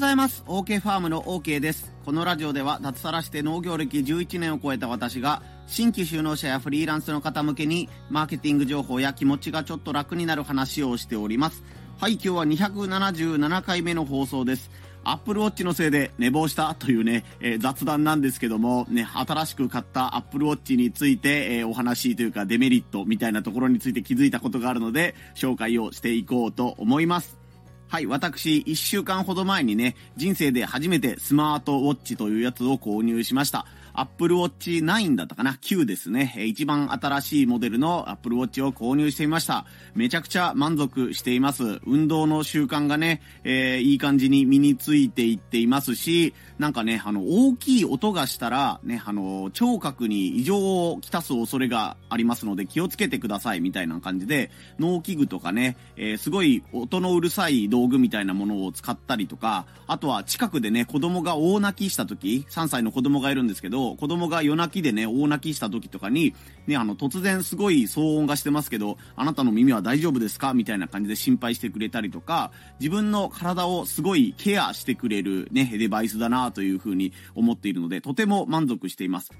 [0.00, 0.42] ございます。
[0.46, 1.92] OK ファームの OK です。
[2.06, 11.62] このラジオでは脱サラして農業歴11年を超えた私が新規就農者やフリーランスの方向けにマーケティング情報や気持ちがちょっと楽になる話をしております。
[11.98, 14.70] はい今日は277回目の放送です。
[15.04, 27.39] アップルウォッチのせいで寝坊したというね、えー、雑談なんですけども、ね、新しく買ったアップルウォッチについて、えー、お話というかデメリットみたいなところについて気づいたことがあるので、紹介をしていこうと思います。
[27.90, 33.66] はい、私、一週間ほど前にね、人生で初めてスマートウォッチというやつを購入しました。
[33.94, 36.34] Apple Watch 9だったかな ?9 ですね。
[36.46, 39.66] 一番新しいモデルの Apple Watch を購入してみました。
[39.94, 41.80] めちゃくちゃ満足しています。
[41.86, 50.58] 運動の習慣がね、えー、いい感じに身についていっていますし、なんかね、あの、大きい音がしたら、ね、あの、聴覚に異常
[50.90, 66.34] をきたす恐れがありますので気をつけてくださいみたいな感じで、農機具とかね、えー、すごい音のうるさい道具みたいなものを使ったりとか、あとは近くでね、子供が大泣きした時、3歳の子供がいるんですけど、子供が夜泣きでね、大泣きした時とかに、
[66.66, 70.54] ね、あの、突然すごい騒音がしてますけど、あなたの耳は大丈夫ですか？
[70.54, 79.30] みたいな感じで心配してくれたりとか、自分の体をすごいケアしてくれるね、デバイスだなというふうに思っているので、とても満足しています。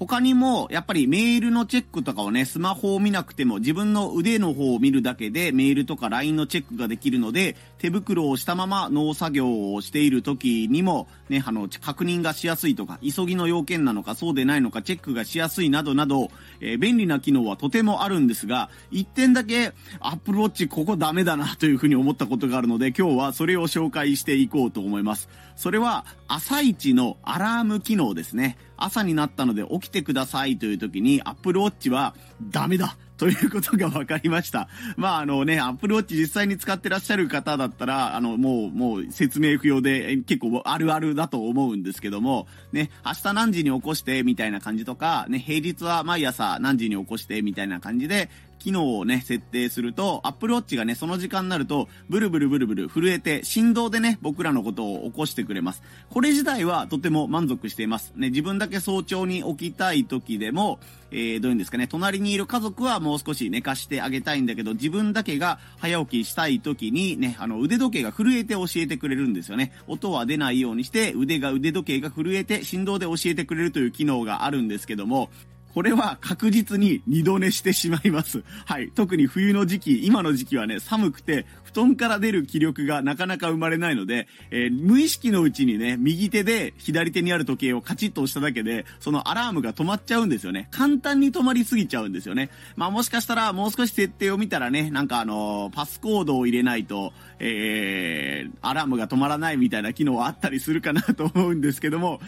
[0.00, 16.30] 他にも、やっぱりメールのチェックとかをね、スマホを見なくても自分の腕の方を見るだけでメールとか LINE のチェックができるので、手袋をしたまま農作業をしている時にも、ね、あの、確認がしやすいとか、急ぎの要件なのかそうでないのかチェックがしやすいなどなど、
[16.62, 25.28] えー、便利な機能はとてもあるんですが、一点だけ Apple Watch ここダメだなというふうに思ったことがあるので、今日はそれを紹介していこうと思います。
[25.60, 28.56] それは、朝一のアラーム機能ですね。
[28.78, 32.14] 朝になったので起きてくださいという時に Apple Watch は
[32.48, 34.70] ダメだということが分かりました。
[34.96, 48.30] まああのね、Apple Watch 実際に使ってらっしゃる方だったら、あのもう、もう説明不要で結構あるあるだと思うんですけども、ね、明日何時に起こしてみたいな感じとか、ね、平日は毎朝何時に起こしてみたいな感じで、
[48.60, 55.82] 機能をね、設定すると、Apple Watch がね、その時間になると、ブルブルブルブル震えて、振動でね、僕らのことを起こしてくれます。
[56.10, 58.12] これ自体はとても満足しています。
[58.14, 60.78] ね、自分だけ早朝に起きたい時でも、
[61.10, 69.72] えー、どういうんですかね、隣にいる家族はもうもう少し寝かしてあげたいんだけど、自分だけが早起きしたい時にね、あの、腕時計が震えて教えてくれるんですよね。
[69.88, 75.28] 音は出ないようにして、腕が腕時計が震えて振動で教えてくれるという機能があるんですけども、
[75.74, 78.42] これは確実に二度寝してしまいます。
[78.64, 78.90] はい。
[78.94, 90.68] 特に冬の時期、今の時期はね、寒くて、布団から出る気力がなかなか生まれないので、えー、無意識のうちにね、右手で左手にある時計をカチッと押しただけで、そのアラームが止まっちゃうんですよね。
[90.72, 92.50] 簡単に止まりすぎちゃうんですよね。
[92.74, 102.20] まあもしかしたらもう少し設定を見たらね、なんかあのー、パスコードを入れないと、えー、アラームが止まらないみたいな機能はあったりするかなと思うんですけども、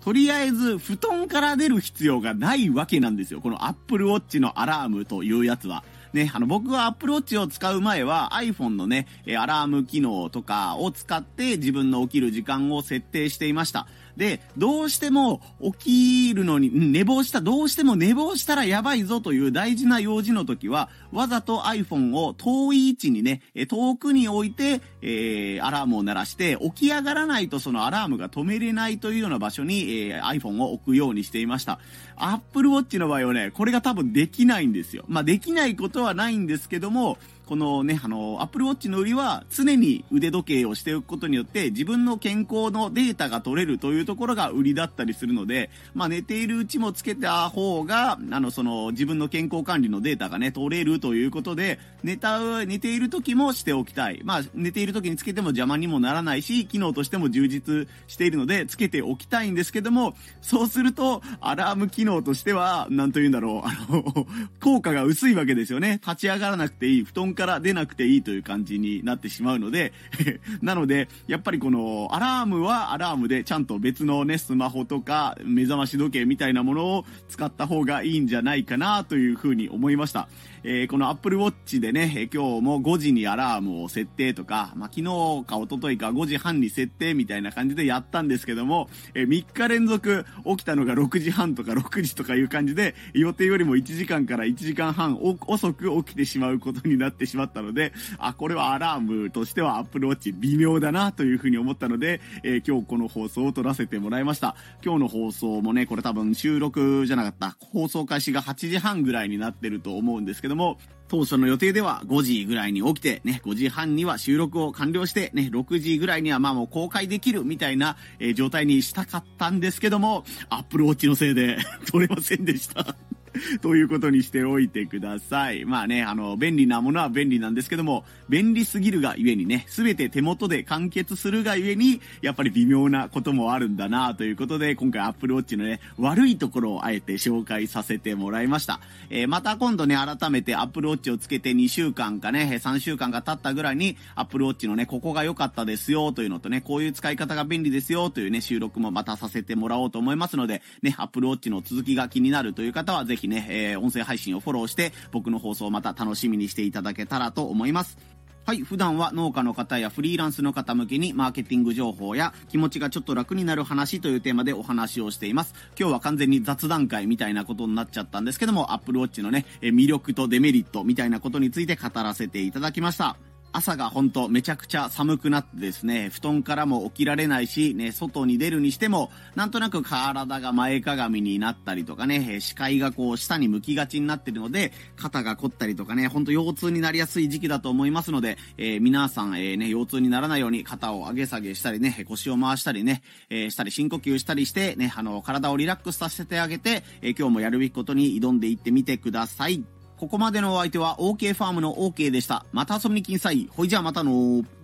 [0.00, 3.40] とりあえず布団から出る必要がないわけなんですよ。
[3.40, 5.84] この Apple Watch のアラームというやつは。
[6.12, 9.06] ね、あの僕は Apple Watch を使う前は iPhone のね、
[9.38, 13.86] アラーム機能とかを使って自分の起きる時間を設定していました。
[14.20, 15.40] で、どうしても
[15.78, 31.78] 起きるのに、寝坊した、どうしても寝坊したらやばいぞという大事な用事の時は、わざと iPhone を遠い位置にね、遠くに置いて、えー、アラームを鳴らして、起き上がらないとそのアラームが止めれないというような場所に、えー、iPhone を置くようにしていました。
[32.16, 35.06] Apple Watch の場合はね、これが多分できないんですよ。
[35.08, 37.16] まあ、できないことはないんですけども、
[37.50, 54.20] このね、あの、Apple Watch の売りは常に腕時計をしておくことによって自分の健康のデータが取れるというところが売りだったりするので、まあ寝ているうちもつけた方が、あの、その自分の健康管理のデータがね、取れるということで、寝た、寝ている時もしておきたい。
[54.22, 64.28] まあ寝ている時につけても邪魔にもならないし、機能としても充実しているので、つけておきたいんですけども、そうすると、アラーム機能としては、なんと言うんだろう、あの、
[64.62, 66.00] 効果が薄いわけですよね。
[66.06, 67.04] 立ち上がらなくていい。
[67.04, 69.94] 布団から出なくていいという感じになってしまうので
[70.60, 80.28] なので、やっぱりこのアラームはアラームでちゃんと別のね、スマホとか目覚まし時計みたいなものを使った方がいいんじゃないかなというふうに思いました。
[80.62, 85.04] えー、この Apple Watch でね、今日も5時にアラームを設定とか、まあ、昨日
[85.46, 104.56] か一昨日か5時半に設定みたいな感じでやったんですけども、えー、3日連続起きたのが6時半とか6時とかいう感じで、予定よりも1時間から1時間半遅く起きてしまうことになっててしまったので、あ、これはアラームとしては Apple Watch 微妙だなというふうに思ったので、えー、今日この放送を撮らせてもらいました。
[104.84, 107.56] 今日の放送もね、これ多分収録じゃなかった。
[107.72, 110.78] 放送開始が8時半ぐらいになってると思うんですけども、
[111.08, 121.58] 当初の予定では5時ぐらいに起きて、ね、5時半には収録を完了して、ね、6時ぐらいにはまあもう公開できるみたいな、えー、状態にしたかったんですけども、Apple Watch のせいで
[121.90, 122.94] 撮れませんでした。
[123.62, 125.64] ということにしておいてください。
[125.64, 138.80] まあね、あの、便利なものは便利なんですけども、便利すぎるがゆえにね、すべて手元で完結するがゆえに、やっぱり微妙なこともあるんだなということで、今回 Apple Watch のね、悪いところをあえて紹介させてもらいました。
[139.10, 157.98] えー、また今度ね、改めて Apple Watch をつけて2週間かね、3週間が経ったぐらいに、Apple Watch のね、ここが良かったですよというのとね、こういう使い方が便利ですよというね、収録もまたさせてもらおうと思いますので、ね、Apple Watch の続きが気になるという方は、ぜひね、えー、音声声配信をフォローして、僕の放送をまた楽しみにしていただけたらと思います。
[158.46, 165.54] はい、普段は農家の方やフリーランスの方向けにマーケティング情報や気持ちがちょっと楽になる話というテーマでお話をしています。
[165.78, 173.16] 今日は完全に雑談会みたいなことになっちゃったんですけども、Apple Watch のね、魅力とデメリットみたいなことについて語らせていただきました。
[173.52, 199.64] 朝が本当めちゃくちゃ寒くなってですね、布団からも起きられないし、ね、外に出るにしても、なんとなく体が前かがみになったりとかね、視界がこう下に向きがちになってるので、肩が凝ったりとかね、ほんと腰痛になりやすい時期だと思いますので、えー、皆さん、えー、ね、腰痛にならないように肩を上げ下げしたりね、腰を回したりね、えー、したり深呼吸したりして、ね、あの、体をリラックスさせてあげて、え今日もやるべきことに挑んでいってみてください。
[200.00, 202.46] ここまでのお相手は OK ファームの OK でした。
[202.52, 203.50] また遊びに来んさい。
[203.50, 204.59] ほいじゃあまたのー。